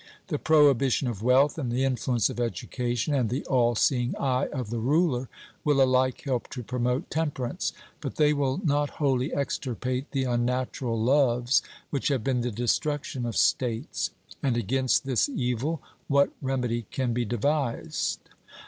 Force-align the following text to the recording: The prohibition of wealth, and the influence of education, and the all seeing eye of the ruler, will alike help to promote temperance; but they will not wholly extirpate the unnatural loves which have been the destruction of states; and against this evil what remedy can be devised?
The 0.29 0.39
prohibition 0.39 1.07
of 1.07 1.21
wealth, 1.21 1.59
and 1.59 1.71
the 1.71 1.83
influence 1.83 2.27
of 2.31 2.39
education, 2.39 3.13
and 3.13 3.29
the 3.29 3.45
all 3.45 3.75
seeing 3.75 4.15
eye 4.17 4.47
of 4.47 4.71
the 4.71 4.79
ruler, 4.79 5.29
will 5.63 5.79
alike 5.79 6.21
help 6.25 6.49
to 6.53 6.63
promote 6.63 7.11
temperance; 7.11 7.71
but 7.99 8.15
they 8.15 8.33
will 8.33 8.59
not 8.65 8.89
wholly 8.97 9.31
extirpate 9.31 10.09
the 10.09 10.23
unnatural 10.23 10.99
loves 10.99 11.61
which 11.91 12.07
have 12.07 12.23
been 12.23 12.41
the 12.41 12.49
destruction 12.49 13.27
of 13.27 13.37
states; 13.37 14.09
and 14.41 14.57
against 14.57 15.03
this 15.05 15.29
evil 15.29 15.83
what 16.07 16.31
remedy 16.41 16.87
can 16.89 17.13
be 17.13 17.23
devised? 17.23 18.21